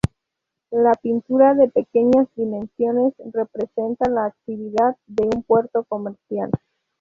La 0.71 0.93
pintura 0.95 1.53
de 1.53 1.69
pequeñas 1.69 2.27
dimensiones 2.35 3.13
representa 3.33 4.09
la 4.09 4.25
actividad 4.25 4.97
de 5.05 5.25
un 5.31 5.43
puerto 5.43 5.83
comercial. 5.83 6.49